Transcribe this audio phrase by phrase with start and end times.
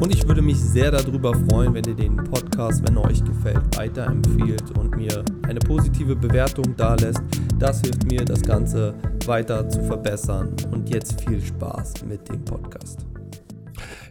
[0.00, 3.76] Und ich würde mich sehr darüber freuen, wenn ihr den Podcast, wenn er euch gefällt,
[3.76, 7.20] weiterempfiehlt und mir eine positive Bewertung da lässt.
[7.58, 8.94] Das hilft mir, das Ganze
[9.26, 10.54] weiter zu verbessern.
[10.70, 13.06] Und jetzt viel Spaß mit dem Podcast.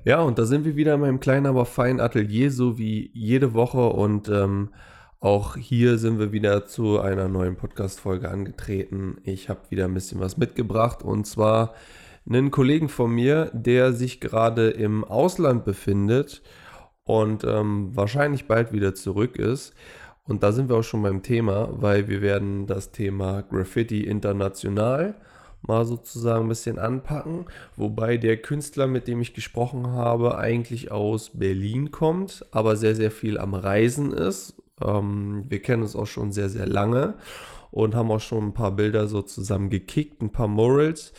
[0.03, 3.53] Ja, und da sind wir wieder in meinem kleinen, aber feinen Atelier, so wie jede
[3.53, 3.87] Woche.
[3.87, 4.71] Und ähm,
[5.21, 9.17] auch hier sind wir wieder zu einer neuen Podcast-Folge angetreten.
[9.23, 11.73] Ich habe wieder ein bisschen was mitgebracht und zwar
[12.27, 16.41] einen Kollegen von mir, der sich gerade im Ausland befindet
[17.05, 19.73] und ähm, wahrscheinlich bald wieder zurück ist.
[20.25, 25.15] Und da sind wir auch schon beim Thema, weil wir werden das Thema Graffiti international
[25.61, 27.45] mal sozusagen ein bisschen anpacken.
[27.75, 33.11] Wobei der Künstler, mit dem ich gesprochen habe, eigentlich aus Berlin kommt, aber sehr, sehr
[33.11, 34.55] viel am Reisen ist.
[34.81, 37.15] Ähm, wir kennen uns auch schon sehr, sehr lange
[37.71, 41.13] und haben auch schon ein paar Bilder so zusammen gekickt, ein paar Morals.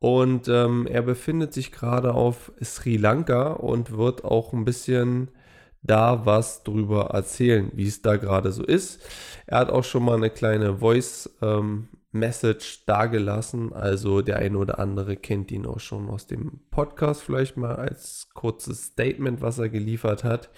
[0.00, 5.28] Und ähm, er befindet sich gerade auf Sri Lanka und wird auch ein bisschen
[5.82, 9.00] da was drüber erzählen, wie es da gerade so ist.
[9.46, 13.72] Er hat auch schon mal eine kleine Voice ähm, Message dagelassen.
[13.72, 18.28] Also der eine oder andere kennt ihn auch schon aus dem Podcast, vielleicht mal als
[18.34, 20.50] kurzes Statement, was er geliefert hat.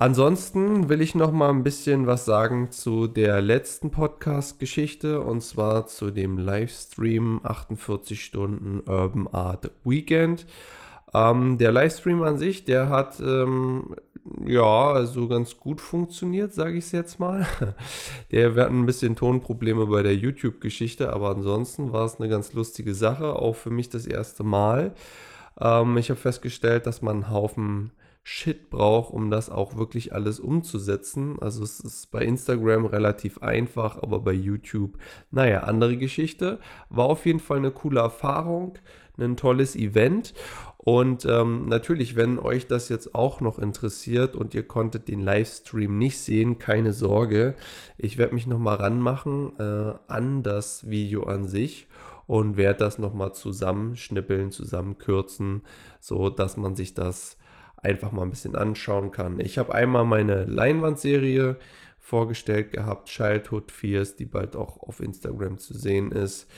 [0.00, 5.88] Ansonsten will ich noch mal ein bisschen was sagen zu der letzten Podcast-Geschichte und zwar
[5.88, 10.46] zu dem Livestream 48 Stunden Urban Art Weekend.
[11.12, 13.96] Ähm, der Livestream an sich, der hat ähm,
[14.46, 17.44] ja, also ganz gut funktioniert, sage ich es jetzt mal.
[18.30, 22.52] Der, wir hatten ein bisschen Tonprobleme bei der YouTube-Geschichte, aber ansonsten war es eine ganz
[22.52, 24.92] lustige Sache, auch für mich das erste Mal.
[25.58, 27.90] Ähm, ich habe festgestellt, dass man einen Haufen
[28.30, 31.38] Shit braucht, um das auch wirklich alles umzusetzen.
[31.40, 34.98] Also es ist bei Instagram relativ einfach, aber bei YouTube,
[35.30, 36.58] naja, andere Geschichte.
[36.90, 38.76] War auf jeden Fall eine coole Erfahrung,
[39.16, 40.34] ein tolles Event
[40.76, 45.96] und ähm, natürlich, wenn euch das jetzt auch noch interessiert und ihr konntet den Livestream
[45.96, 47.54] nicht sehen, keine Sorge.
[47.96, 51.88] Ich werde mich nochmal ranmachen äh, an das Video an sich
[52.26, 55.62] und werde das nochmal zusammenschnippeln, zusammenkürzen,
[55.98, 57.37] so dass man sich das
[57.82, 59.40] einfach mal ein bisschen anschauen kann.
[59.40, 61.56] Ich habe einmal meine Leinwandserie
[61.98, 66.50] vorgestellt gehabt, Childhood Fears, die bald auch auf Instagram zu sehen ist.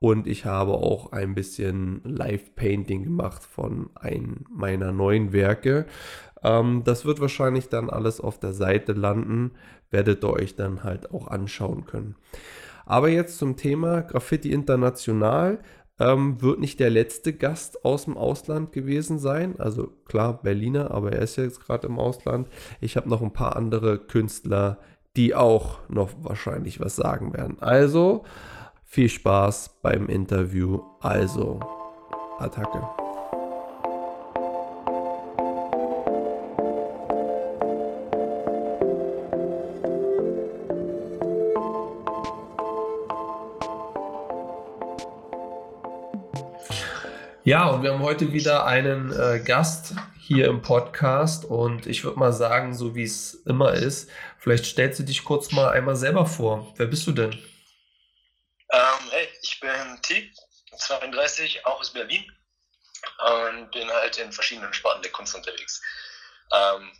[0.00, 5.86] Und ich habe auch ein bisschen Live-Painting gemacht von einem meiner neuen Werke.
[6.42, 9.52] Ähm, das wird wahrscheinlich dann alles auf der Seite landen.
[9.90, 12.14] Werdet ihr euch dann halt auch anschauen können.
[12.84, 15.58] Aber jetzt zum Thema Graffiti International.
[16.00, 19.58] Ähm, wird nicht der letzte Gast aus dem Ausland gewesen sein.
[19.58, 22.48] Also klar, Berliner, aber er ist jetzt gerade im Ausland.
[22.80, 24.78] Ich habe noch ein paar andere Künstler,
[25.16, 27.60] die auch noch wahrscheinlich was sagen werden.
[27.60, 28.24] Also
[28.84, 30.80] viel Spaß beim Interview.
[31.00, 31.60] Also,
[32.38, 33.07] Attacke.
[47.48, 52.18] Ja, und wir haben heute wieder einen äh, Gast hier im Podcast und ich würde
[52.18, 56.26] mal sagen, so wie es immer ist, vielleicht stellst du dich kurz mal einmal selber
[56.26, 56.74] vor.
[56.76, 57.32] Wer bist du denn?
[58.70, 59.70] Ähm, hey, ich bin
[60.02, 60.30] T,
[60.76, 62.22] 32, auch aus Berlin
[63.56, 65.80] und bin halt in verschiedenen Sparten der Kunst unterwegs.
[66.52, 66.92] Ähm,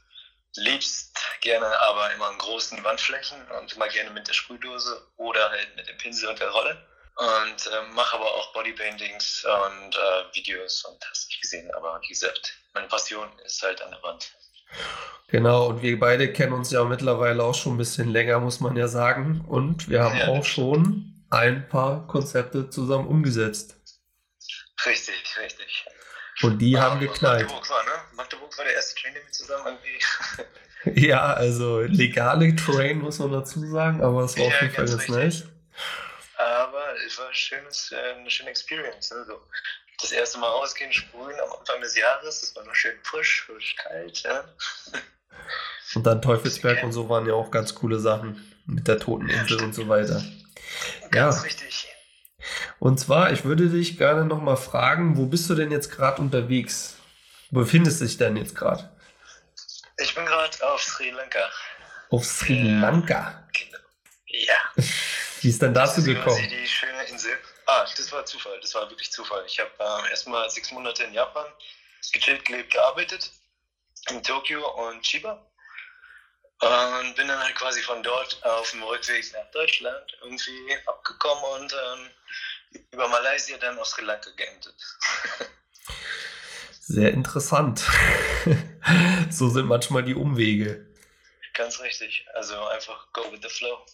[0.56, 5.76] liebst gerne aber immer an großen Wandflächen und immer gerne mit der Sprühdose oder halt
[5.76, 6.88] mit dem Pinsel und der Rolle.
[7.18, 11.68] Und äh, mache aber auch Bodypaintings und äh, Videos und hast nicht gesehen.
[11.74, 14.32] Aber wie gesagt, meine Passion ist halt an der Wand.
[15.26, 18.76] Genau, und wir beide kennen uns ja mittlerweile auch schon ein bisschen länger, muss man
[18.76, 19.44] ja sagen.
[19.48, 23.76] Und wir haben ja, auch schon ein paar Konzepte zusammen umgesetzt.
[24.86, 25.86] Richtig, richtig.
[26.42, 27.42] Und die haben geknallt.
[27.42, 27.90] Magdeburg war, ne?
[28.14, 29.78] Magdeburg war der erste Train, den wir zusammen
[30.84, 31.06] irgendwie.
[31.08, 34.86] ja, also legale Train muss man dazu sagen, aber es war ja, auf jeden Fall
[34.86, 35.44] ganz nice.
[36.36, 39.12] Aber es war ein schönes, äh, eine schöne Experience.
[39.12, 39.40] Also
[40.00, 43.74] das erste Mal rausgehen, sprühen am Anfang des Jahres, das war noch schön frisch, frisch
[43.76, 44.22] kalt.
[44.22, 44.44] Ja.
[45.94, 49.62] Und dann Teufelsberg und so waren ja auch ganz coole Sachen mit der Toten Insel
[49.62, 50.22] und so weiter.
[51.10, 51.42] Ganz ja.
[51.42, 51.88] richtig.
[52.78, 56.96] Und zwar, ich würde dich gerne nochmal fragen, wo bist du denn jetzt gerade unterwegs?
[57.50, 58.90] Wo befindest du dich denn jetzt gerade?
[59.96, 61.50] Ich bin gerade auf Sri Lanka.
[62.10, 63.48] Auf Sri Lanka?
[63.54, 63.78] Genau.
[64.26, 64.84] Ja.
[65.48, 66.26] Wie ist denn dazu das ist gekommen?
[66.26, 67.38] quasi die schöne Insel.
[67.64, 68.60] Ah, das war Zufall.
[68.60, 69.42] Das war wirklich Zufall.
[69.46, 71.46] Ich habe ähm, erstmal sechs Monate in Japan
[72.12, 73.30] gechillt, gelebt, gearbeitet.
[74.10, 75.50] In Tokio und Chiba.
[76.60, 81.72] Und bin dann halt quasi von dort auf dem Rückweg nach Deutschland irgendwie abgekommen und
[81.72, 84.76] ähm, über Malaysia dann auf Sri Lanka geendet.
[86.82, 87.86] Sehr interessant.
[89.30, 90.94] so sind manchmal die Umwege.
[91.54, 92.26] Ganz richtig.
[92.34, 93.86] Also einfach go with the flow.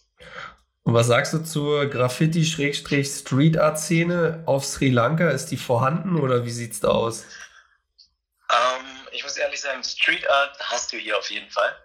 [0.85, 5.31] Und was sagst du zur Graffiti-Street-Art-Szene auf Sri Lanka?
[5.31, 7.25] Ist die vorhanden oder wie sieht's da aus?
[8.51, 11.75] Ähm, ich muss ehrlich sagen, Street Art hast du hier auf jeden Fall.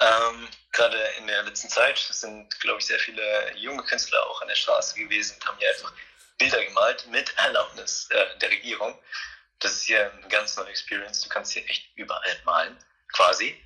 [0.00, 3.22] Ähm, Gerade in der letzten Zeit sind, glaube ich, sehr viele
[3.56, 5.94] junge Künstler auch an der Straße gewesen und haben hier einfach
[6.36, 8.98] Bilder gemalt mit Erlaubnis äh, der Regierung.
[9.60, 11.22] Das ist hier eine ganz neue Experience.
[11.22, 12.76] Du kannst hier echt überall malen,
[13.10, 13.58] quasi.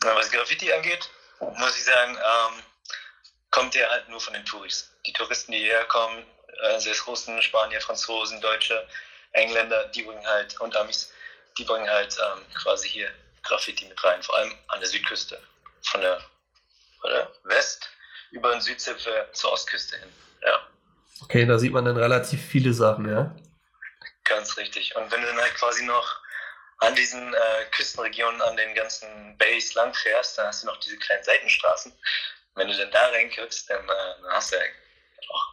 [0.00, 1.08] Was Graffiti angeht,
[1.40, 2.62] muss ich sagen, ähm,
[3.56, 4.94] kommt der halt nur von den Touristen.
[5.06, 6.26] Die Touristen, die hierher kommen,
[6.60, 8.86] äh, sei es Russen, Spanier, Franzosen, Deutsche,
[9.32, 11.10] Engländer, die bringen halt, und Amis,
[11.56, 13.10] die bringen halt ähm, quasi hier
[13.42, 15.40] Graffiti mit rein, vor allem an der Südküste.
[15.84, 16.20] Von der,
[17.00, 17.88] von der West
[18.30, 20.12] über den Südzipfel zur Ostküste hin.
[20.42, 20.60] Ja.
[21.22, 23.34] Okay, da sieht man dann relativ viele Sachen, ja?
[24.24, 24.94] Ganz richtig.
[24.96, 26.20] Und wenn du dann halt quasi noch
[26.80, 30.98] an diesen äh, Küstenregionen, an den ganzen Bays lang fährst, dann hast du noch diese
[30.98, 31.90] kleinen Seitenstraßen.
[32.56, 34.62] Wenn du dann da reinguckst, dann, dann hast du ja
[35.30, 35.46] auch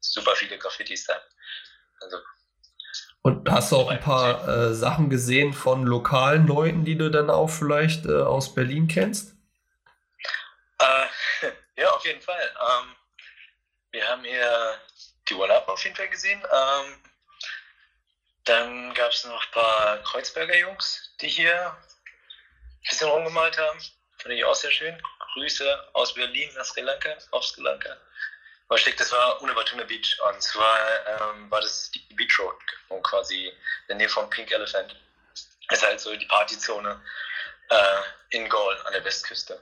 [0.00, 1.20] super viele Graffitis da.
[2.00, 2.16] Also,
[3.22, 7.30] Und hast du auch ein paar äh, Sachen gesehen von lokalen Leuten, die du dann
[7.30, 9.36] auch vielleicht äh, aus Berlin kennst?
[10.80, 11.06] äh,
[11.76, 12.56] ja, auf jeden Fall.
[12.60, 12.96] Ähm,
[13.92, 14.80] wir haben hier
[15.28, 16.42] die One-Up auf jeden Fall gesehen.
[16.42, 17.02] Ähm,
[18.44, 23.78] dann gab es noch ein paar Kreuzberger Jungs, die hier ein bisschen rumgemalt haben.
[24.18, 25.00] Fand ich auch sehr schön.
[25.40, 27.96] Grüße aus Berlin nach Sri Lanka, auf Sri Lanka.
[28.68, 30.18] Aber schick, das war Unabatuna Beach.
[30.28, 32.54] Und zwar ähm, war das die Beach Road
[32.90, 33.54] und quasi in
[33.88, 34.94] der Nähe von Pink Elephant.
[35.68, 37.00] Das ist halt so die Partyzone
[37.70, 39.60] äh, in Gaul an der Westküste.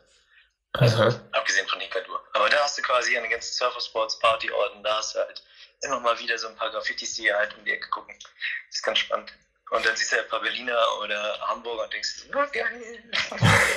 [0.73, 1.21] Also Aha.
[1.33, 2.23] abgesehen von Hikadur.
[2.33, 5.43] Aber da hast du quasi an den ganzen Surfersports, Partyorten, da hast du halt
[5.83, 8.15] immer mal wieder so ein paar Graffitis, die halt um die Ecke gucken.
[8.19, 9.33] Das ist ganz spannend.
[9.71, 13.05] Und dann siehst du halt ein paar Berliner oder Hamburger und denkst, so, oh, geil.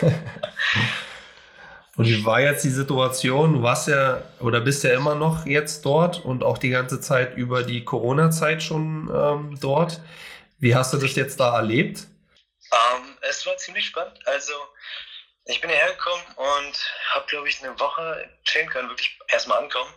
[1.97, 3.53] Und wie war jetzt die Situation?
[3.53, 7.35] Du warst ja oder bist ja immer noch jetzt dort und auch die ganze Zeit
[7.35, 9.99] über die Corona-Zeit schon ähm, dort.
[10.59, 12.07] Wie hast du das jetzt da erlebt?
[12.71, 14.19] Ähm, es war ziemlich spannend.
[14.25, 14.53] Also,
[15.45, 19.91] ich bin hierher gekommen und habe, glaube ich, eine Woche chillen können, wirklich erstmal ankommen.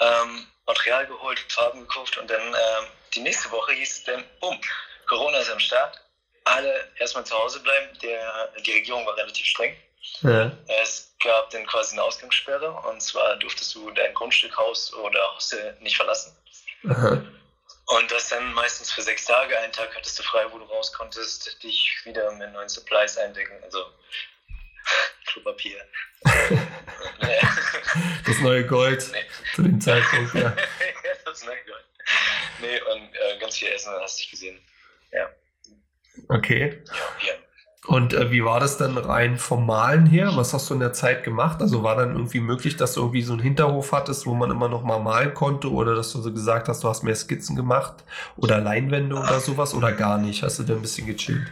[0.00, 4.58] Ähm, Material geholt, Farben gekauft und dann ähm, die nächste Woche hieß es dann, bumm,
[5.06, 6.00] Corona ist am Start.
[6.44, 7.96] Alle erstmal zu Hause bleiben.
[8.00, 9.76] Der, die Regierung war relativ streng.
[10.22, 10.50] Ja.
[10.82, 15.76] Es gab dann quasi eine Ausgangssperre und zwar durftest du dein Grundstück, Haus oder Hostel
[15.80, 16.36] nicht verlassen.
[16.88, 17.22] Aha.
[17.86, 19.58] Und das dann meistens für sechs Tage.
[19.58, 23.62] Einen Tag hattest du frei, wo du raus konntest, dich wieder mit neuen Supplies eindecken.
[23.62, 23.84] Also
[25.26, 25.84] Klopapier.
[28.26, 29.24] Das neue Gold Nee.
[29.54, 30.54] zu dem Zeitpunkt, ja.
[31.24, 31.84] das nein, Gott.
[32.60, 34.60] Nee, und äh, ganz viel Essen hast du dich gesehen.
[35.12, 35.28] Ja,
[36.28, 36.82] Okay.
[36.86, 37.34] ja, ja.
[37.86, 40.30] Und äh, wie war das dann rein vom Malen her?
[40.36, 41.60] Was hast du in der Zeit gemacht?
[41.60, 44.68] Also war dann irgendwie möglich, dass du irgendwie so einen Hinterhof hattest, wo man immer
[44.68, 48.04] noch mal malen konnte oder dass du so gesagt hast, du hast mehr Skizzen gemacht
[48.36, 50.44] oder Leinwände oder sowas oder gar nicht?
[50.44, 51.48] Hast du da ein bisschen gechillt?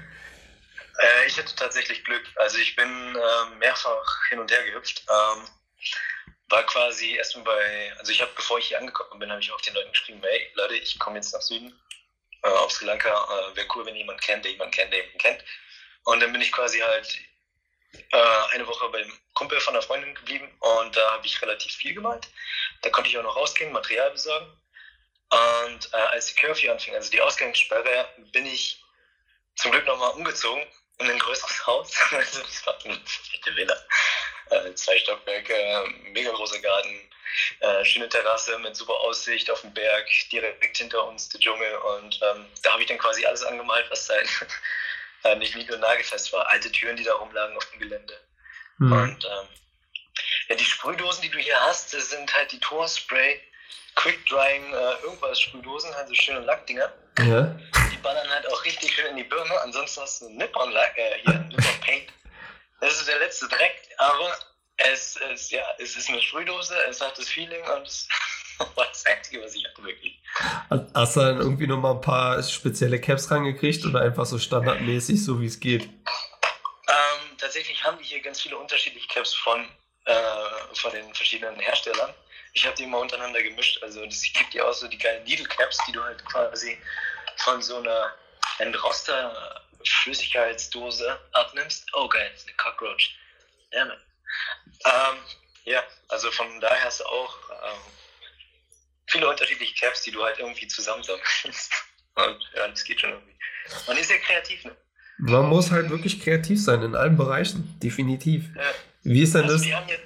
[1.01, 2.23] Äh, ich hatte tatsächlich Glück.
[2.37, 5.05] Also ich bin ähm, mehrfach hin und her gehüpft.
[5.09, 5.45] Ähm,
[6.49, 9.61] war quasi erstmal bei, also ich habe, bevor ich hier angekommen bin, habe ich auch
[9.61, 11.73] den Leuten geschrieben, hey Leute, ich komme jetzt nach Süden,
[12.43, 13.09] äh, auf Sri Lanka.
[13.09, 15.45] Äh, Wäre cool, wenn jemand kennt, der jemanden kennt, der jemanden kennt.
[16.05, 17.19] Und dann bin ich quasi halt
[18.13, 21.95] äh, eine Woche beim Kumpel von einer Freundin geblieben und da habe ich relativ viel
[21.95, 22.29] gemalt.
[22.83, 24.57] Da konnte ich auch noch rausgehen, Material besorgen.
[25.31, 28.83] Und äh, als die Curfew anfing, also die Ausgangssperre, bin ich
[29.57, 30.67] zum Glück nochmal umgezogen
[30.99, 31.93] in ein größeres Haus.
[32.11, 33.77] Also das war eine fette Villa.
[34.51, 37.11] Äh, zwei Stockwerke, mega großer Garten,
[37.61, 41.77] äh, schöne Terrasse mit super Aussicht auf den Berg, direkt hinter uns der Dschungel.
[41.77, 44.29] Und ähm, da habe ich dann quasi alles angemalt, was halt
[45.25, 46.49] äh, nicht nied- und nagelfest war.
[46.51, 48.19] Alte Türen, die da rumlagen auf dem Gelände.
[48.79, 48.93] Hm.
[48.93, 49.49] Und ähm,
[50.49, 53.41] ja, die Sprühdosen, die du hier hast, das sind halt die Torspray,
[53.95, 56.93] Quick Drying, äh, irgendwas Sprühdosen, also schöne Lackdinger.
[57.19, 57.43] Ja.
[57.93, 59.61] Die ballern halt auch richtig schön in die Birne.
[59.61, 62.13] Ansonsten hast du Nippon Lack, äh, hier, Nippon Paint.
[62.81, 64.35] Das ist der letzte Dreck, aber
[64.79, 68.09] es ist, ja, es ist eine Sprühdose, es hat das Feeling und es
[68.75, 70.21] war das Einzige, was ich hatte, wirklich.
[70.95, 75.41] Hast du dann irgendwie nochmal ein paar spezielle Caps rangekriegt oder einfach so standardmäßig, so
[75.41, 75.85] wie es geht?
[75.85, 79.69] Ähm, tatsächlich haben die hier ganz viele unterschiedliche Caps von,
[80.05, 80.15] äh,
[80.75, 82.13] von den verschiedenen Herstellern.
[82.53, 83.83] Ich habe die immer untereinander gemischt.
[83.83, 86.79] Also es gibt ja auch so die geilen Needle Caps, die du halt quasi
[87.37, 88.13] von so einer
[88.59, 91.87] Enroster Flüssigkeitsdose abnimmst.
[91.95, 93.17] Oh geil, eine Cockroach.
[93.73, 95.19] Ja, ähm,
[95.65, 97.81] ja, also von daher hast du auch ähm,
[99.11, 101.73] viele unterschiedliche Caps, die du halt irgendwie zusammensammelst.
[102.15, 103.35] Und ja, das geht schon irgendwie.
[103.87, 104.77] Man ist ja kreativ, ne?
[105.19, 108.45] Man muss halt wirklich kreativ sein in allen Bereichen, definitiv.
[108.57, 108.63] Ja.
[109.03, 109.63] Wie ist denn also das?
[109.63, 109.99] Die haben, hier,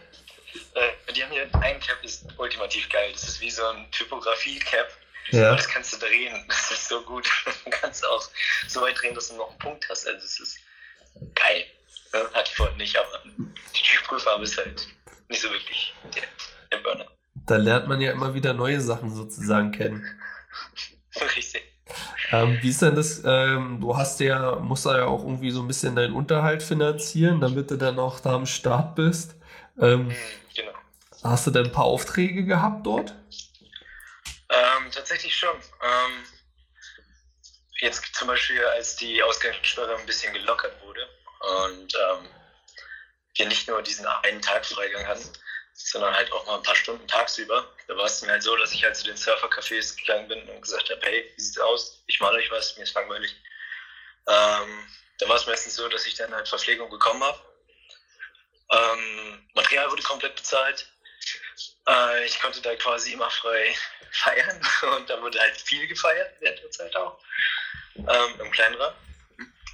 [0.75, 3.11] äh, die haben hier ein Cap, ist ultimativ geil.
[3.13, 4.89] Das ist wie so ein Typografie-Cap.
[5.31, 5.55] Ja.
[5.55, 6.45] Das kannst du drehen.
[6.49, 7.29] Das ist so gut.
[7.65, 8.29] Du kannst auch
[8.69, 10.07] so weit drehen, dass du noch einen Punkt hast.
[10.07, 10.59] Also, das ist
[11.35, 11.67] geil.
[12.33, 14.87] Hatte ich vorhin nicht, aber die Sprühfarbe ist halt
[15.29, 16.23] nicht so wirklich der,
[16.71, 17.11] der Burner.
[17.35, 20.07] Da lernt man ja immer wieder neue Sachen sozusagen kennen.
[21.37, 21.63] Richtig.
[22.31, 23.23] Ähm, wie ist denn das?
[23.25, 27.71] Ähm, du hast ja, musst ja auch irgendwie so ein bisschen deinen Unterhalt finanzieren, damit
[27.71, 29.37] du dann auch da am Start bist.
[29.81, 30.17] Ähm, mhm,
[30.55, 30.73] genau.
[31.23, 33.15] Hast du denn ein paar Aufträge gehabt dort?
[34.49, 35.55] Ähm, tatsächlich schon.
[35.55, 36.25] Ähm,
[37.81, 41.07] jetzt zum Beispiel, als die Ausgangssperre ein bisschen gelockert wurde
[41.69, 42.29] und ähm,
[43.37, 45.29] wir nicht nur diesen einen Tag Freigang hatten,
[45.75, 47.69] sondern halt auch mal ein paar Stunden tagsüber.
[47.89, 50.63] Da war es mir halt so, dass ich halt zu den Surfer-Cafés gegangen bin und
[50.63, 52.03] gesagt habe, hey, wie sieht's aus?
[52.07, 53.35] Ich male euch was, mir ist langweilig.
[54.27, 54.89] Ähm,
[55.19, 57.39] da war es meistens so, dass ich dann halt Verpflegung bekommen habe.
[58.71, 60.89] Ähm, Material wurde komplett bezahlt.
[61.89, 63.75] Äh, ich konnte da quasi immer frei
[64.13, 64.61] feiern
[64.97, 67.19] und da wurde halt viel gefeiert während der Zeit auch.
[67.97, 68.97] Ähm, Im kleinen Rahmen.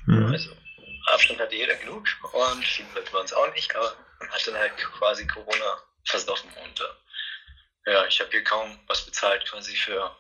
[0.07, 0.33] Mhm.
[0.33, 0.57] Also
[1.07, 4.57] Abstand hatte jeder genug und viele Leute waren es auch nicht, aber man hat dann
[4.57, 10.14] halt quasi Corona versoffen und äh, ja, ich habe hier kaum was bezahlt quasi für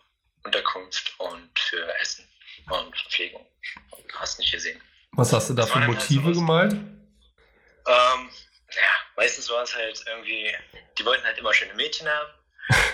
[0.44, 2.26] Unterkunft und für Essen
[2.68, 3.46] und Verpflegung.
[4.14, 4.80] Hast nicht gesehen.
[5.12, 6.72] Was hast du da für Motive halt gemalt?
[6.72, 8.30] Ähm,
[8.70, 10.54] ja, meistens war es halt irgendwie,
[10.98, 12.30] die wollten halt immer schöne Mädchen haben.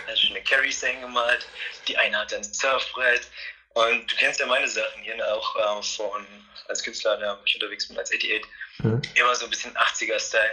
[0.07, 1.47] Also schöne Carries gemalt.
[1.87, 3.29] Die eine hat ein Surfbrett.
[3.75, 6.27] Und du kennst ja meine Sachen hier auch äh, von,
[6.69, 8.43] als Künstler, da ich unterwegs bin als 88.
[8.79, 9.03] Mhm.
[9.15, 10.53] Immer so ein bisschen 80er-Style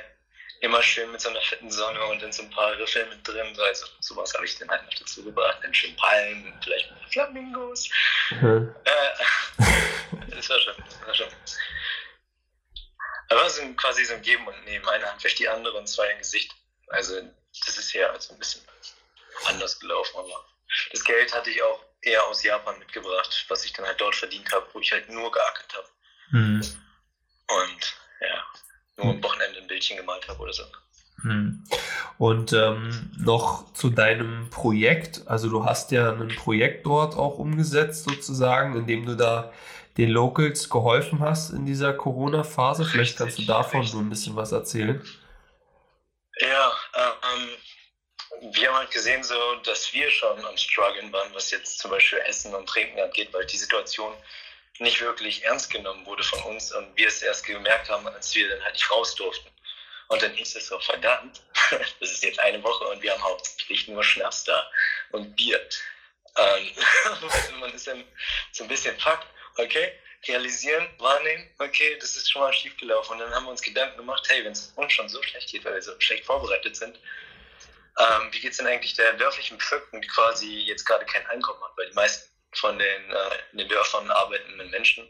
[0.64, 3.54] immer schön mit so einer fetten Sonne und dann so ein paar Riffel mit drin.
[3.60, 5.60] Also sowas habe ich dann halt noch dazu gebracht.
[5.62, 7.90] Dann schön Palmen, vielleicht Flamingos.
[8.32, 8.74] Mhm.
[8.86, 11.28] Äh, das war schon, das war schon.
[13.30, 14.88] Aber so quasi so ein Geben und Nehmen.
[14.88, 16.56] Eine Hand wäscht die andere und zwei im Gesicht.
[16.88, 17.22] Also
[17.66, 18.62] das ist ja also ein bisschen
[19.46, 20.18] anders gelaufen.
[20.18, 20.46] Aber
[20.92, 24.50] das Geld hatte ich auch eher aus Japan mitgebracht, was ich dann halt dort verdient
[24.54, 25.88] habe, wo ich halt nur geackert habe.
[26.32, 26.62] Mhm.
[27.48, 28.46] Und ja,
[28.98, 30.64] nur am Wochenende ein Bildchen gemalt habe oder so.
[31.22, 31.64] Hm.
[32.18, 35.22] Und ähm, noch zu deinem Projekt.
[35.26, 39.54] Also du hast ja ein Projekt dort auch umgesetzt sozusagen, indem du da
[39.98, 42.86] den Locals geholfen hast in dieser Corona-Phase.
[42.86, 43.94] Vielleicht kannst du davon richtig.
[43.94, 45.02] so ein bisschen was erzählen.
[46.40, 51.80] Ja, ähm, wir haben halt gesehen, so, dass wir schon am Struggeln waren, was jetzt
[51.80, 54.14] zum Beispiel Essen und Trinken angeht, weil die Situation
[54.80, 58.50] nicht wirklich ernst genommen wurde von uns und wir es erst gemerkt haben, als wir
[58.50, 59.50] dann halt nicht raus durften.
[60.08, 61.42] Und dann hieß es so, verdammt,
[62.00, 64.70] das ist jetzt eine Woche und wir haben hauptsächlich nur Schnaps da
[65.12, 65.60] und Bier.
[66.38, 66.72] Ähm,
[67.60, 68.04] man ist dann
[68.52, 69.20] so ein bisschen fuck,
[69.58, 69.94] okay,
[70.28, 73.14] realisieren, wahrnehmen, okay, das ist schon mal schief gelaufen.
[73.14, 75.66] Und dann haben wir uns Gedanken gemacht, hey, wenn es uns schon so schlecht geht,
[75.66, 76.98] weil wir so schlecht vorbereitet sind,
[78.00, 81.62] ähm, wie geht es denn eigentlich der dörflichen Bevölkerung, die quasi jetzt gerade kein Einkommen
[81.64, 85.08] hat, weil die meisten von den, äh, in den Dörfern arbeitenden Menschen,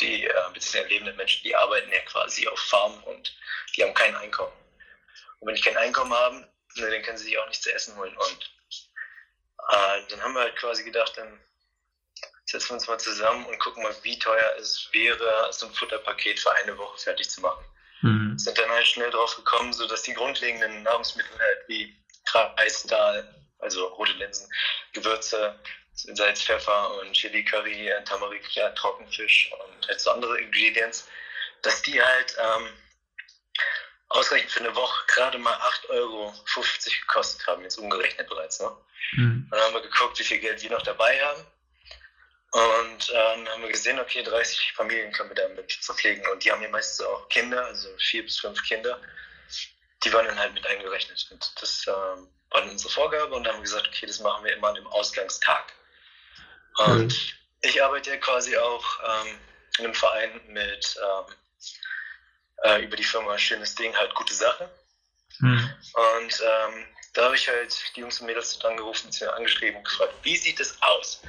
[0.00, 3.36] die, äh, beziehungsweise lebenden Menschen, die arbeiten ja quasi auf Farmen und
[3.76, 4.52] die haben kein Einkommen.
[5.40, 6.40] Und wenn die kein Einkommen haben,
[6.76, 8.16] ne, dann können sie sich auch nichts zu essen holen.
[8.16, 8.52] Und
[9.70, 11.40] äh, dann haben wir halt quasi gedacht, dann
[12.46, 16.38] setzen wir uns mal zusammen und gucken mal, wie teuer es wäre, so ein Futterpaket
[16.38, 17.64] für eine Woche fertig zu machen.
[18.02, 18.38] Mhm.
[18.38, 21.96] Sind dann halt schnell drauf gekommen, so dass die grundlegenden Nahrungsmittel halt wie
[22.32, 24.48] Reis, Dahl, also rote Linsen,
[24.92, 25.58] Gewürze,
[25.94, 31.08] Salz, Pfeffer und Chili Curry, äh, Tamarik, ja, Trockenfisch und halt so andere Ingredients,
[31.62, 32.68] dass die halt ähm,
[34.08, 36.34] ausreichend für eine Woche gerade mal 8,50 Euro
[37.00, 38.60] gekostet haben, jetzt umgerechnet bereits.
[38.60, 38.70] Ne?
[39.12, 39.48] Mhm.
[39.50, 41.46] Dann haben wir geguckt, wie viel Geld wir noch dabei haben.
[42.52, 46.24] Und äh, dann haben wir gesehen, okay, 30 Familien können wir damit verpflegen.
[46.28, 49.00] Und die haben ja meistens auch Kinder, also vier bis fünf Kinder.
[50.04, 51.26] Die waren dann halt mit eingerechnet.
[51.32, 53.34] Und das ähm, war dann unsere Vorgabe.
[53.34, 55.72] Und dann haben wir gesagt, okay, das machen wir immer an dem Ausgangstag.
[56.78, 57.32] Und mhm.
[57.62, 59.38] ich arbeite ja quasi auch ähm,
[59.78, 61.34] in einem Verein mit ähm,
[62.64, 64.70] äh, über die Firma Schönes Ding, halt gute Sache.
[65.40, 65.70] Mhm.
[65.94, 70.14] Und ähm, da habe ich halt die Jungs und Mädels angerufen, sie angeschrieben und gefragt,
[70.22, 71.22] wie sieht es aus,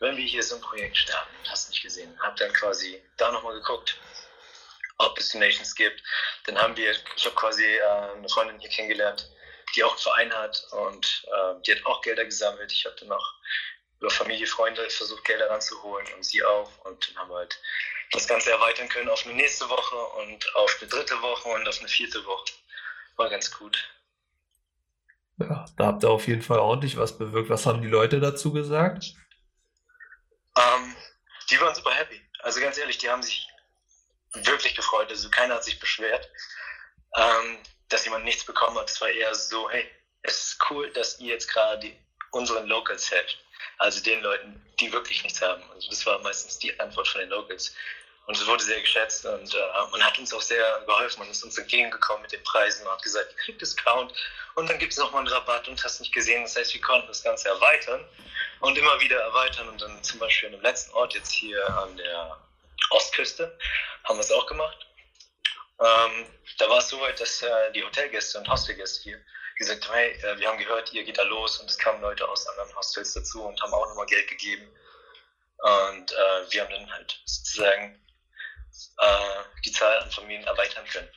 [0.00, 1.34] wenn wir hier so ein Projekt starten?
[1.48, 2.18] Hast nicht gesehen.
[2.22, 3.96] Hab dann quasi da nochmal geguckt,
[4.98, 6.02] ob es Donations gibt.
[6.44, 7.82] Dann haben wir, ich habe quasi äh,
[8.16, 9.28] eine Freundin hier kennengelernt,
[9.74, 12.72] die auch einen Verein hat und äh, die hat auch Gelder gesammelt.
[12.72, 13.34] Ich habe dann auch
[14.00, 16.70] über Familie, Freunde versucht, Gelder ranzuholen und sie auch.
[16.84, 17.58] Und dann haben wir halt
[18.12, 21.78] das Ganze erweitern können auf eine nächste Woche und auf eine dritte Woche und auf
[21.78, 22.52] eine vierte Woche.
[23.16, 23.90] War ganz gut.
[25.38, 27.50] Ja, da habt ihr auf jeden Fall ordentlich was bewirkt.
[27.50, 29.14] Was haben die Leute dazu gesagt?
[30.56, 30.96] Ähm,
[31.50, 32.20] die waren super happy.
[32.40, 33.46] Also ganz ehrlich, die haben sich
[34.32, 35.10] wirklich gefreut.
[35.10, 36.30] Also keiner hat sich beschwert,
[37.16, 38.90] ähm, dass jemand nichts bekommen hat.
[38.90, 39.90] Es war eher so, hey,
[40.22, 41.92] es ist cool, dass ihr jetzt gerade
[42.30, 43.44] unseren Locals helft.
[43.78, 45.62] Also den Leuten, die wirklich nichts haben.
[45.74, 47.74] Also das war meistens die Antwort von den Locals.
[48.26, 49.58] Und es wurde sehr geschätzt und äh,
[49.92, 51.20] man hat uns auch sehr geholfen.
[51.20, 54.12] Man ist uns entgegengekommen mit den Preisen und hat gesagt, ihr kriegt Discount
[54.56, 56.42] und dann gibt es nochmal einen Rabatt und hast nicht gesehen.
[56.42, 58.04] Das heißt, wir konnten das Ganze erweitern
[58.60, 59.68] und immer wieder erweitern.
[59.68, 62.36] Und dann zum Beispiel an dem letzten Ort jetzt hier an der
[62.90, 63.56] Ostküste
[64.04, 64.86] haben wir es auch gemacht.
[65.78, 66.26] Ähm,
[66.58, 69.20] da war es so weit, dass äh, die Hotelgäste und Hostelgäste hier
[69.56, 72.28] gesagt haben, hey, äh, wir haben gehört, ihr geht da los und es kamen Leute
[72.28, 74.66] aus anderen Hostels dazu und haben auch nochmal Geld gegeben.
[75.58, 77.98] Und äh, wir haben dann halt sozusagen
[78.98, 81.08] äh, die Zahl an Familien erweitern können.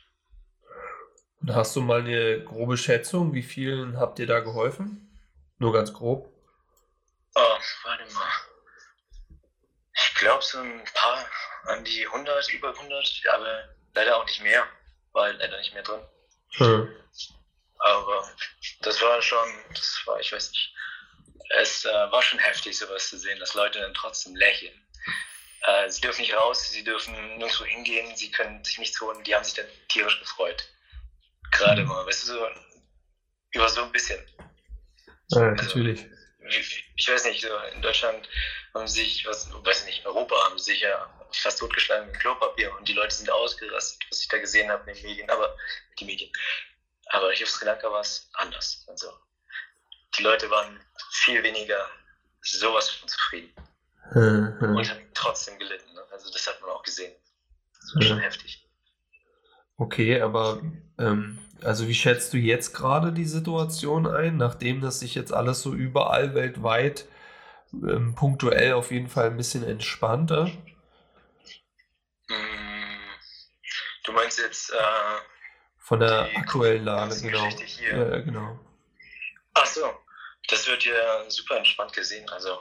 [1.42, 5.06] Und hast du mal eine grobe Schätzung, wie vielen habt ihr da geholfen?
[5.58, 6.32] Nur ganz grob.
[7.34, 8.28] Oh, warte mal.
[9.94, 11.26] Ich glaube so ein paar
[11.64, 14.66] an die 100, über 100, aber leider auch nicht mehr,
[15.12, 16.00] weil leider nicht mehr drin.
[16.52, 16.88] Hm.
[17.80, 18.28] Aber
[18.82, 20.74] das war schon, das war, ich weiß nicht,
[21.58, 24.74] es äh, war schon heftig, sowas zu sehen, dass Leute dann trotzdem lächeln.
[25.62, 29.34] Äh, sie dürfen nicht raus, sie dürfen nirgendwo hingehen, sie können sich nichts holen, die
[29.34, 30.68] haben sich dann tierisch gefreut.
[31.50, 32.48] Gerade mal, weißt du, so
[33.52, 34.24] über so ein bisschen.
[35.30, 36.06] Ja, also, natürlich.
[36.48, 38.28] Ich, ich weiß nicht, so in Deutschland
[38.74, 42.88] haben sich, was, weiß nicht, in Europa haben sich ja fast totgeschlagen mit Klopapier und
[42.88, 45.56] die Leute sind ausgerastet, was ich da gesehen habe in den Medien, aber
[45.98, 46.32] die Medien.
[47.10, 48.84] Aber hier auf Sri Lanka war es anders.
[48.88, 49.08] Also,
[50.16, 50.80] die Leute waren
[51.12, 51.88] viel weniger
[52.42, 53.52] sowas von zufrieden.
[54.12, 54.76] Mhm.
[54.76, 55.92] Und haben trotzdem gelitten.
[55.92, 56.00] Ne?
[56.10, 57.12] Also das hat man auch gesehen.
[57.80, 58.66] Das war schon heftig.
[59.76, 60.60] Okay, aber
[60.98, 65.62] ähm, also wie schätzt du jetzt gerade die Situation ein, nachdem das sich jetzt alles
[65.62, 67.06] so überall weltweit
[67.72, 70.50] ähm, punktuell auf jeden Fall ein bisschen entspannter?
[72.28, 73.00] Mm,
[74.04, 74.76] du meinst jetzt äh,
[75.80, 77.48] von der aktuellen Lage, genau.
[77.80, 78.58] Ja, genau.
[79.54, 79.92] Ach so,
[80.48, 82.28] das wird ja super entspannt gesehen.
[82.30, 82.60] Also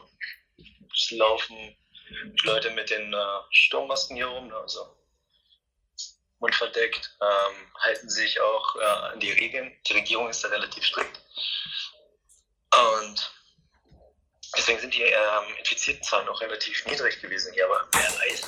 [0.93, 1.75] es laufen
[2.43, 3.17] Leute mit den äh,
[3.51, 4.55] Sturmmasken hier rum, ne?
[4.55, 4.95] also
[6.39, 9.75] Mund verdeckt, ähm, halten sich auch äh, an die Regeln.
[9.87, 11.21] Die Regierung ist da relativ strikt.
[12.71, 13.31] Und
[14.57, 18.47] deswegen sind die ähm, infizierten Zahlen auch relativ niedrig gewesen hier, aber wer weiß.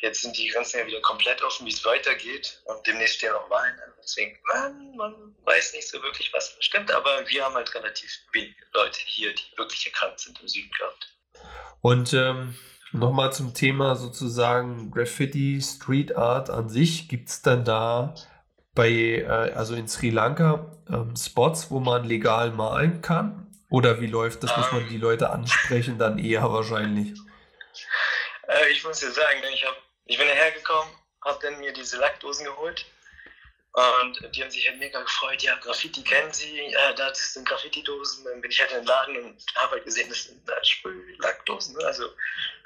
[0.00, 2.62] Jetzt sind die Grenzen ja wieder komplett offen, wie es weitergeht.
[2.64, 3.92] Und demnächst stehen auch Wahlen an.
[4.02, 6.90] Deswegen, man, man weiß nicht so wirklich, was stimmt.
[6.90, 11.16] Aber wir haben halt relativ wenige Leute hier, die wirklich erkrankt sind im Süden gehabt.
[11.82, 12.56] Und ähm,
[12.92, 17.08] nochmal zum Thema sozusagen Graffiti, Street Art an sich.
[17.08, 18.14] Gibt es dann da
[18.74, 23.46] bei, äh, also in Sri Lanka, ähm, Spots, wo man legal malen kann?
[23.70, 24.56] Oder wie läuft das?
[24.56, 27.12] Muss man die Leute ansprechen dann eher wahrscheinlich?
[28.48, 29.76] Äh, ich muss dir sagen, ich, hab,
[30.10, 30.90] ich bin hierher gekommen,
[31.24, 32.84] habe dann mir diese Lackdosen geholt.
[33.72, 38.24] Und die haben sich halt mega gefreut, ja, Graffiti kennen sie, ja, das sind Graffiti-Dosen.
[38.24, 41.76] Dann bin ich halt in den Laden und habe halt gesehen, das sind halt Sprühlackdosen,
[41.76, 41.86] ne?
[41.86, 42.12] also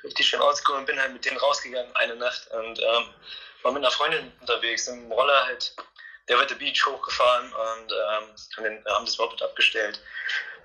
[0.02, 3.14] richtig schön ausgekommen und bin halt mit denen rausgegangen eine Nacht und ähm,
[3.62, 5.76] war mit einer Freundin unterwegs, im Roller halt.
[6.30, 10.00] Der Wetter Beach hochgefahren und ähm, haben das Moped abgestellt.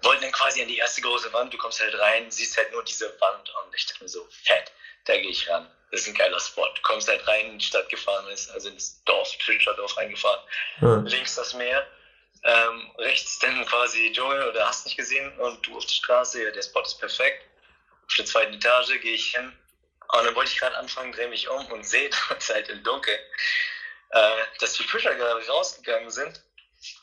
[0.03, 2.85] Wollten dann quasi an die erste große Wand, du kommst halt rein, siehst halt nur
[2.85, 4.71] diese Wand und ich dachte mir so, fett,
[5.03, 6.67] da gehe ich ran das ist ein geiler Spot.
[6.67, 10.41] Du kommst halt rein in die Stadt gefahren, ist also ins Dorf, Fischerdorf reingefahren.
[10.81, 10.95] Ja.
[11.05, 11.87] Links das Meer,
[12.43, 16.51] ähm, rechts dann quasi Dschungel oder hast nicht gesehen und du auf der Straße, ja,
[16.51, 17.43] der Spot ist perfekt.
[18.07, 19.51] Auf der zweiten Etage gehe ich hin
[20.13, 23.19] und dann wollte ich gerade anfangen, drehe mich um und sehe dort halt im Dunkeln,
[24.11, 26.41] äh, dass die Fischer gerade rausgegangen sind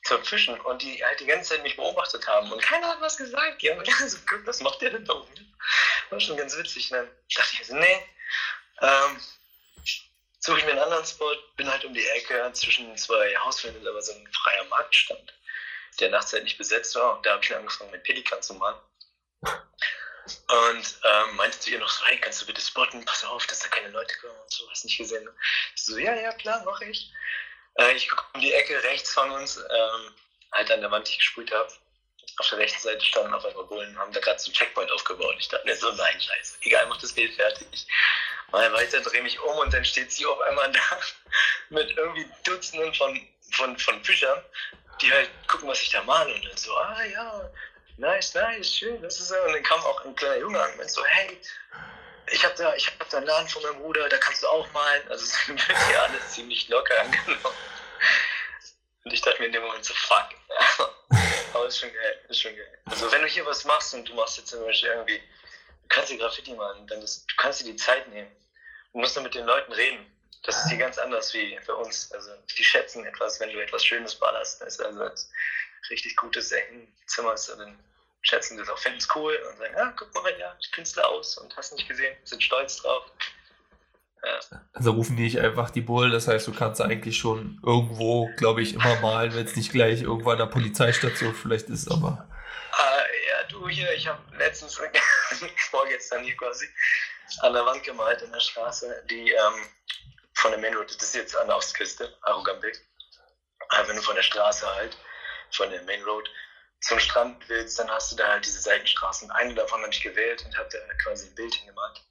[0.04, 3.16] zum Fischen und die halt die ganze Zeit mich beobachtet haben und keiner hat was
[3.16, 3.60] gesagt.
[3.60, 5.54] Die haben gesagt, so, was macht der denn da oben?
[6.10, 6.90] War schon ganz witzig.
[6.92, 8.02] Und dann dachte ich so, nee,
[8.80, 9.20] ähm,
[10.40, 14.00] suche ich mir einen anderen Spot, bin halt um die Ecke zwischen zwei Hauswänden, aber
[14.00, 15.34] so ein freier Marktstand,
[16.00, 17.16] der nachts halt nicht besetzt war.
[17.16, 18.78] Und da habe ich angefangen, mit Pelikan zu malen.
[20.48, 23.04] Und ähm, meinte zu ihr noch so, hey, kannst du bitte spotten?
[23.04, 25.24] Pass auf, dass da keine Leute kommen und so, hast nicht gesehen.
[25.24, 25.34] Ne?
[25.74, 27.12] Ich so, ja, ja, klar, mache ich.
[27.76, 30.14] Äh, ich gucke um die Ecke rechts von uns, ähm,
[30.52, 31.72] halt an der Wand, die ich gesprüht habe,
[32.38, 35.36] auf der rechten Seite standen auf einmal Bullen, haben da gerade so einen Checkpoint aufgebaut.
[35.38, 37.86] Ich dachte mir so, nein, scheiße, egal, mach das Bild fertig.
[38.52, 40.80] Mal weiter, drehe mich um und dann steht sie auf einmal da
[41.70, 43.20] mit irgendwie Dutzenden von,
[43.52, 44.42] von, von Fischern,
[45.00, 47.50] die halt gucken, was ich da male und dann so, ah ja,
[47.96, 49.36] nice, nice, schön, das ist so.
[49.42, 51.40] Und dann kam auch ein kleiner Junge an und so, hey,
[52.30, 55.08] ich habe da, hab da einen Laden von meinem Bruder, da kannst du auch malen.
[55.08, 57.56] Also es wird hier alles ziemlich locker angenommen.
[59.04, 60.90] Und ich dachte mir in dem Moment so, fuck.
[61.56, 62.78] Aber ist schon geil, ist schon geil.
[62.84, 66.10] Also wenn du hier was machst und du machst jetzt zum Beispiel irgendwie, du kannst
[66.10, 68.30] dir Graffiti malen, dann ist, du kannst dir die Zeit nehmen.
[68.92, 70.06] Du musst nur mit den Leuten reden.
[70.42, 72.12] Das ist hier ganz anders wie bei uns.
[72.12, 74.60] Also die schätzen etwas, wenn du etwas Schönes ballerst.
[74.60, 75.12] Das ist also ein
[75.90, 76.52] richtig gutes
[77.06, 77.78] Zimmer ist, dann
[78.22, 81.38] schätzen das auch, finden es cool und sagen, ja, guck mal, ja, die Künstler aus
[81.38, 83.10] und hast nicht gesehen, sind stolz drauf.
[84.72, 88.62] Also rufen die nicht einfach die Bullen, das heißt, du kannst eigentlich schon irgendwo, glaube
[88.62, 92.28] ich, immer malen, wenn es nicht gleich irgendwo an der Polizeistation vielleicht ist, aber.
[92.72, 94.78] Ah, ja, du hier, ich habe letztens,
[95.70, 96.66] vorgestern hier quasi,
[97.40, 99.68] an der Wand gemalt in der Straße, die ähm,
[100.34, 102.78] von der Main Road, das ist jetzt an der Ostküste, Arugambek.
[103.70, 104.96] Aber wenn du von der Straße halt,
[105.50, 106.28] von der Main Road,
[106.80, 109.30] zum Strand willst, dann hast du da halt diese Seitenstraßen.
[109.30, 112.02] Eine davon habe ich gewählt und habe da quasi ein Bild hingemalt.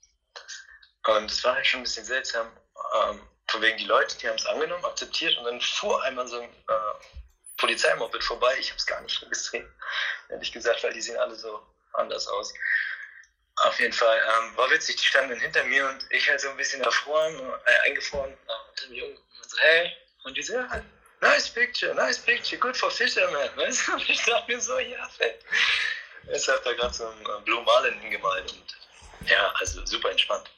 [1.07, 2.47] Und es war halt schon ein bisschen seltsam.
[2.95, 6.39] Ähm, von wegen die Leute, die haben es angenommen, akzeptiert und dann fuhr einmal so
[6.39, 6.73] ein äh,
[7.57, 8.55] Polizeimoped vorbei.
[8.59, 9.69] Ich habe es gar nicht registriert,
[10.29, 11.61] ehrlich gesagt, weil die sehen alle so
[11.93, 12.53] anders aus.
[13.57, 16.57] Auf jeden Fall ähm, war witzig, die standen hinter mir und ich halt so ein
[16.57, 18.33] bisschen erfroren, äh, eingefroren.
[18.33, 19.91] Äh, und Jungen und so, hey,
[20.23, 20.83] und die so, ja,
[21.21, 23.49] nice picture, nice picture, good for fisherman.
[23.55, 23.97] Weißt du?
[24.07, 25.45] Ich dachte mir so, ja, fett.
[26.33, 28.75] Ich habe da gerade so ein äh, Blue Marlin hingemalt und
[29.29, 30.49] ja, also super entspannt.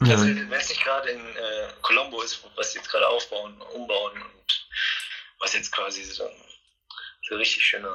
[0.00, 0.12] Ja.
[0.12, 4.12] Also, wenn es nicht gerade in äh, Colombo ist, was sie jetzt gerade aufbauen, umbauen
[4.12, 4.68] und
[5.38, 6.28] was jetzt quasi so,
[7.28, 7.88] so richtig schöne,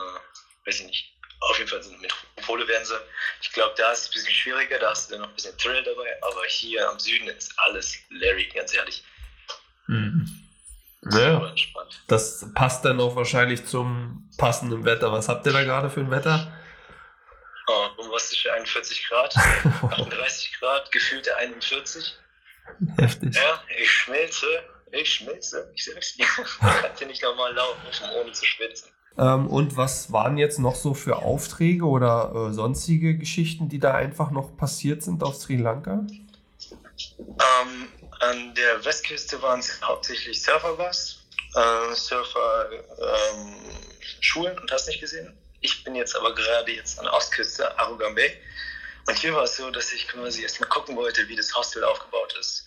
[0.66, 3.00] weiß ich nicht, auf jeden Fall sind Metropole werden sie.
[3.42, 5.58] Ich glaube, da ist es ein bisschen schwieriger, da hast du dann noch ein bisschen
[5.58, 9.04] Thrill dabei, aber hier am Süden ist alles Larry, ganz ehrlich.
[9.88, 10.42] Mhm.
[11.12, 11.54] Ja,
[12.08, 15.12] das passt dann auch wahrscheinlich zum passenden Wetter.
[15.12, 16.54] Was habt ihr da gerade für ein Wetter?
[18.22, 19.36] Bombastische 41 Grad,
[19.82, 22.16] 38 Grad, gefühlte 41.
[22.98, 23.36] Heftig.
[23.36, 24.46] Ja, ich schmelze,
[24.92, 26.26] ich schmelze, ich sag's dir.
[26.38, 27.80] Ich kann hier nicht normal laufen,
[28.20, 28.90] ohne zu schwitzen.
[29.18, 33.96] Ähm, und was waren jetzt noch so für Aufträge oder äh, sonstige Geschichten, die da
[33.96, 36.06] einfach noch passiert sind auf Sri Lanka?
[37.18, 37.88] Ähm,
[38.20, 43.56] an der Westküste waren es hauptsächlich Surferbus, äh, Surfer, ähm,
[44.36, 45.36] und hast nicht gesehen.
[45.62, 48.36] Ich bin jetzt aber gerade jetzt an der Ostküste, Arugan Bay.
[49.08, 52.36] Und hier war es so, dass ich quasi erstmal gucken wollte, wie das Hostel aufgebaut
[52.40, 52.66] ist.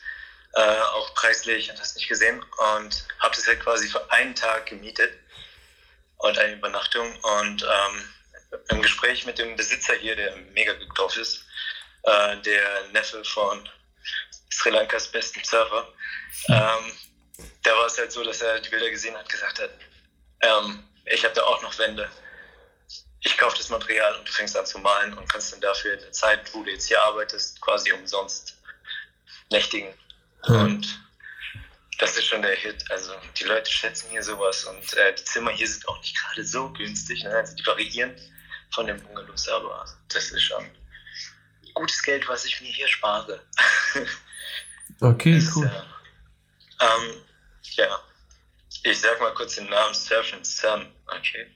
[0.54, 2.40] Äh, auch preislich und hast nicht gesehen.
[2.40, 5.12] Und habe das halt quasi für einen Tag gemietet
[6.18, 7.16] und eine Übernachtung.
[7.16, 8.14] Und ähm,
[8.68, 11.44] im Gespräch mit dem Besitzer hier, der mega gut drauf ist,
[12.04, 13.68] äh, der Neffe von
[14.52, 15.88] Sri Lankas besten Surfer.
[16.48, 16.92] Ähm,
[17.64, 19.70] da war es halt so, dass er die Bilder gesehen hat, gesagt hat,
[20.42, 22.08] ähm, ich habe da auch noch Wände.
[23.24, 26.00] Ich kaufe das Material und du fängst an zu malen und kannst dann dafür in
[26.00, 28.56] der Zeit, wo du jetzt hier arbeitest, quasi umsonst
[29.50, 29.92] nächtigen.
[30.46, 30.56] Mhm.
[30.56, 31.00] Und
[31.98, 32.84] das ist schon der Hit.
[32.90, 36.44] Also die Leute schätzen hier sowas und äh, die Zimmer hier sind auch nicht gerade
[36.44, 37.24] so günstig.
[37.24, 37.30] Ne?
[37.30, 38.14] Also die variieren
[38.72, 40.70] von den Bungalows, aber das ist schon
[41.74, 43.40] gutes Geld, was ich mir hier spare.
[45.00, 45.64] Okay, das, cool.
[45.64, 47.22] Äh, ähm,
[47.72, 48.00] ja,
[48.82, 50.92] ich sag mal kurz den Namen Surf and Sun.
[51.06, 51.46] Okay.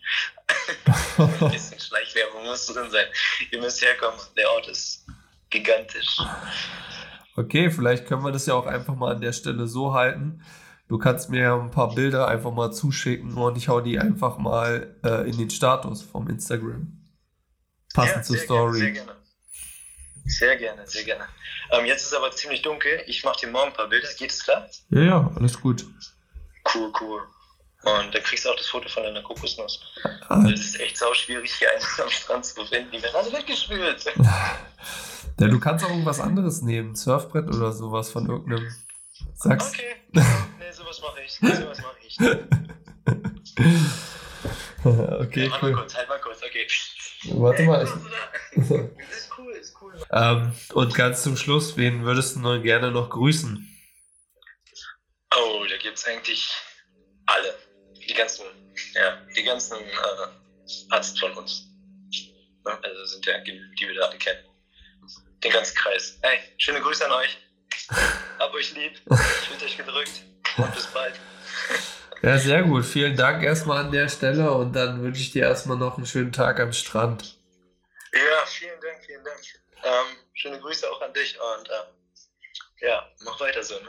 [1.19, 3.07] Ein bisschen Schleichwerbung muss drin sein.
[3.51, 5.07] Ihr müsst herkommen, der Ort ist
[5.51, 6.19] gigantisch.
[7.37, 10.43] Okay, vielleicht können wir das ja auch einfach mal an der Stelle so halten.
[10.89, 14.39] Du kannst mir ja ein paar Bilder einfach mal zuschicken und ich hau die einfach
[14.39, 16.99] mal äh, in den Status vom Instagram.
[17.95, 18.93] Passend ja, zur Story.
[18.93, 19.19] Gerne, sehr gerne.
[20.25, 21.25] Sehr gerne, sehr gerne.
[21.71, 23.03] Ähm, jetzt ist aber ziemlich dunkel.
[23.07, 24.09] Ich mache dir morgen ein paar Bilder.
[24.19, 24.69] Geht es klar?
[24.91, 25.87] Ja, ja, alles gut.
[26.75, 27.21] Cool, cool.
[27.85, 29.81] Und dann kriegst du auch das Foto von deiner Kokosnuss.
[30.29, 30.45] Ah.
[30.53, 32.91] Es ist echt sau schwierig, hier einen am Strand zu finden.
[32.91, 34.05] Die werden alle weggespült.
[35.41, 36.97] Ja, du kannst auch irgendwas anderes nehmen.
[36.97, 38.75] Surfbrett oder sowas von irgendeinem.
[39.35, 39.71] Sag's.
[39.71, 39.95] Okay.
[40.13, 40.23] nee,
[40.73, 41.35] sowas mache ich.
[41.35, 42.19] Sowas mache ich.
[44.85, 45.71] okay, ja, cool.
[45.71, 46.43] mal kurz, halt mal kurz.
[46.43, 46.67] Okay.
[47.31, 47.85] Warte mal.
[47.85, 47.91] Ich...
[48.71, 49.95] ist cool, ist cool.
[50.11, 53.65] Ähm, und ganz zum Schluss, wen würdest du gerne noch grüßen?
[55.37, 56.51] Oh, da gibt es eigentlich
[57.27, 57.55] alle.
[58.09, 58.45] Die ganzen,
[58.95, 61.65] ja, die ganzen äh, Arzt von uns.
[62.65, 64.45] Also sind ja genügend, die wir da alle kennen.
[65.43, 66.19] Den ganzen Kreis.
[66.23, 67.39] Hey, schöne Grüße an euch.
[68.39, 69.01] Hab euch lieb.
[69.11, 70.23] Ich wünsche euch gedrückt.
[70.57, 71.15] Und bis bald.
[72.23, 72.85] Ja, sehr gut.
[72.85, 76.33] Vielen Dank erstmal an der Stelle und dann wünsche ich dir erstmal noch einen schönen
[76.33, 77.37] Tag am Strand.
[78.13, 79.39] Ja, vielen Dank, vielen Dank.
[79.85, 83.75] Ähm, schöne Grüße auch an dich und äh, ja, mach weiter so.
[83.79, 83.89] Ne?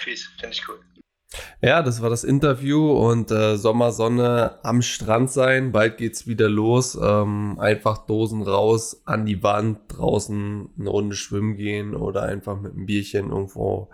[0.00, 0.80] Peace, finde ich cool.
[1.62, 5.72] Ja, das war das Interview und äh, Sommersonne am Strand sein.
[5.72, 6.98] Bald geht's wieder los.
[7.00, 12.74] Ähm, einfach Dosen raus, an die Wand, draußen eine Runde schwimmen gehen oder einfach mit
[12.74, 13.88] einem Bierchen irgendwo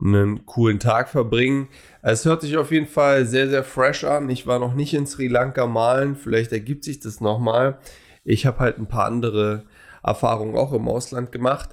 [0.00, 1.68] einen coolen Tag verbringen.
[2.02, 4.28] Es hört sich auf jeden Fall sehr, sehr fresh an.
[4.28, 6.16] Ich war noch nicht in Sri Lanka malen.
[6.16, 7.78] Vielleicht ergibt sich das nochmal.
[8.24, 9.64] Ich habe halt ein paar andere
[10.02, 11.70] Erfahrungen auch im Ausland gemacht.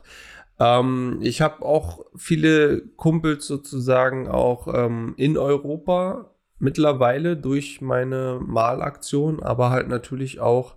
[0.60, 9.44] Ähm, ich habe auch viele Kumpels sozusagen auch ähm, in Europa mittlerweile durch meine Malaktion,
[9.44, 10.76] aber halt natürlich auch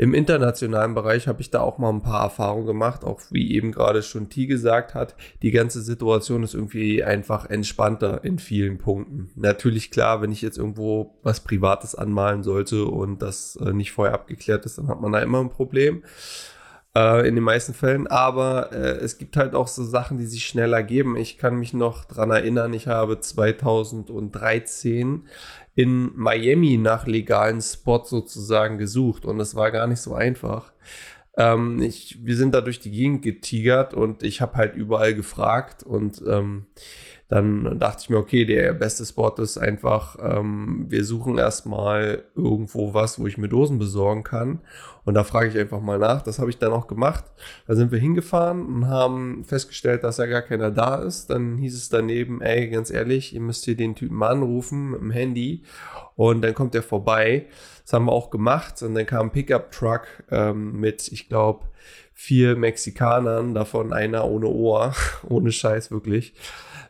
[0.00, 3.70] im internationalen Bereich habe ich da auch mal ein paar Erfahrungen gemacht, auch wie eben
[3.70, 9.28] gerade schon T gesagt hat, die ganze Situation ist irgendwie einfach entspannter in vielen Punkten.
[9.34, 14.14] Natürlich klar, wenn ich jetzt irgendwo was Privates anmalen sollte und das äh, nicht vorher
[14.14, 16.02] abgeklärt ist, dann hat man da immer ein Problem
[16.96, 18.06] äh, in den meisten Fällen.
[18.06, 21.16] Aber äh, es gibt halt auch so Sachen, die sich schneller geben.
[21.16, 25.24] Ich kann mich noch dran erinnern, ich habe 2013
[25.74, 30.72] in Miami nach legalen Spots sozusagen gesucht und es war gar nicht so einfach.
[31.36, 35.82] Ähm, ich, wir sind da durch die Gegend getigert und ich habe halt überall gefragt
[35.82, 36.66] und ähm,
[37.30, 42.92] dann dachte ich mir, okay, der beste Spot ist einfach, ähm, wir suchen erstmal irgendwo
[42.92, 44.58] was, wo ich mir Dosen besorgen kann.
[45.04, 46.22] Und da frage ich einfach mal nach.
[46.22, 47.24] Das habe ich dann auch gemacht.
[47.68, 51.30] Da sind wir hingefahren und haben festgestellt, dass ja gar keiner da ist.
[51.30, 55.12] Dann hieß es daneben, ey, ganz ehrlich, ihr müsst hier den Typen anrufen mit dem
[55.12, 55.62] Handy.
[56.16, 57.46] Und dann kommt er vorbei.
[57.84, 58.82] Das haben wir auch gemacht.
[58.82, 61.68] Und dann kam ein Pickup-Truck ähm, mit, ich glaube,
[62.12, 64.94] vier Mexikanern, davon einer ohne Ohr,
[65.28, 66.34] ohne Scheiß wirklich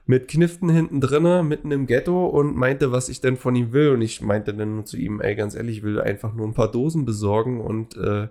[0.06, 3.90] mit Kniften hinten drinne, mitten im Ghetto und meinte, was ich denn von ihm will.
[3.90, 6.54] Und ich meinte dann nur zu ihm, ey, ganz ehrlich, ich will einfach nur ein
[6.54, 8.28] paar Dosen besorgen und äh,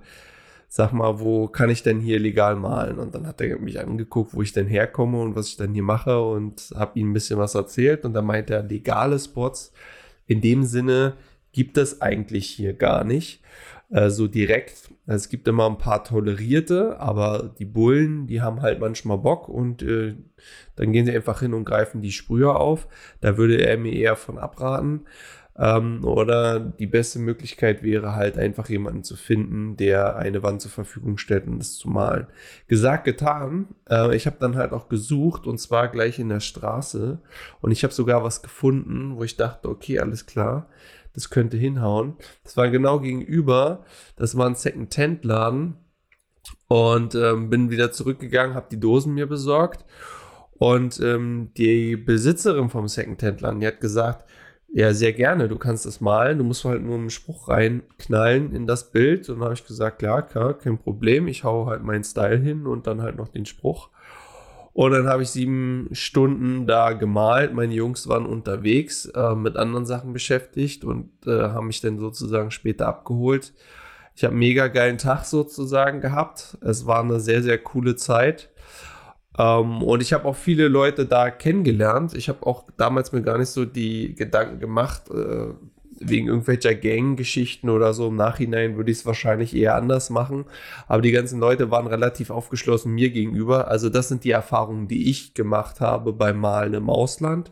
[0.68, 3.00] sag mal, wo kann ich denn hier legal malen?
[3.00, 5.84] Und dann hat er mich angeguckt, wo ich denn herkomme und was ich denn hier
[5.84, 8.06] mache und habe ihm ein bisschen was erzählt.
[8.06, 9.72] Und dann meinte er, legale Spots
[10.28, 11.14] in dem Sinne
[11.52, 13.42] gibt es eigentlich hier gar nicht
[13.90, 14.89] äh, so direkt.
[15.16, 19.82] Es gibt immer ein paar tolerierte, aber die Bullen, die haben halt manchmal Bock und
[19.82, 20.16] äh,
[20.76, 22.88] dann gehen sie einfach hin und greifen die Sprüher auf.
[23.20, 25.08] Da würde er mir eher von abraten.
[25.58, 30.70] Ähm, oder die beste Möglichkeit wäre halt einfach jemanden zu finden, der eine Wand zur
[30.70, 32.28] Verfügung stellt, um das zu malen.
[32.68, 33.70] Gesagt, getan.
[33.90, 37.20] Äh, ich habe dann halt auch gesucht und zwar gleich in der Straße.
[37.62, 40.70] Und ich habe sogar was gefunden, wo ich dachte, okay, alles klar
[41.20, 42.16] das könnte hinhauen.
[42.44, 43.84] Das war genau gegenüber,
[44.16, 45.76] das war ein Second-Tent-Laden
[46.68, 49.86] und ähm, bin wieder zurückgegangen, habe die Dosen mir besorgt
[50.60, 54.30] und ähm, die Besitzerin vom Second-Tent-Laden, die hat gesagt,
[54.72, 58.68] ja, sehr gerne, du kannst das malen, du musst halt nur einen Spruch reinknallen in
[58.68, 59.28] das Bild.
[59.30, 62.68] Und dann habe ich gesagt, ja, klar, kein Problem, ich hau halt meinen Style hin
[62.68, 63.90] und dann halt noch den Spruch.
[64.74, 67.54] Und dann habe ich sieben Stunden da gemalt.
[67.54, 72.52] Meine Jungs waren unterwegs, äh, mit anderen Sachen beschäftigt und äh, haben mich dann sozusagen
[72.52, 73.54] später abgeholt.
[74.16, 76.58] Ich habe einen mega geilen Tag sozusagen gehabt.
[76.62, 78.50] Es war eine sehr, sehr coole Zeit.
[79.38, 82.14] Ähm, und ich habe auch viele Leute da kennengelernt.
[82.14, 85.54] Ich habe auch damals mir gar nicht so die Gedanken gemacht, äh,
[86.02, 88.08] wegen irgendwelcher Gang-Geschichten oder so.
[88.08, 90.46] Im Nachhinein würde ich es wahrscheinlich eher anders machen.
[90.88, 93.68] Aber die ganzen Leute waren relativ aufgeschlossen mir gegenüber.
[93.68, 97.52] Also das sind die Erfahrungen, die ich gemacht habe beim Malen im Ausland.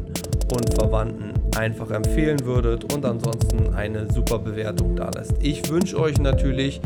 [0.53, 5.35] und Verwandten einfach empfehlen würdet und ansonsten eine super Bewertung da lässt.
[5.41, 6.81] Ich wünsche euch natürlich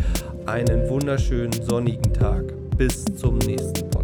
[0.46, 2.44] einen wunderschönen sonnigen Tag.
[2.76, 4.03] Bis zum nächsten Mal.